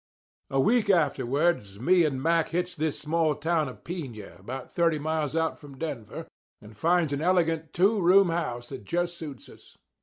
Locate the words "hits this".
2.49-2.97